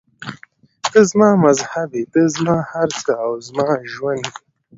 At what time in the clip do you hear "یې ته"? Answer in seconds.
1.97-2.21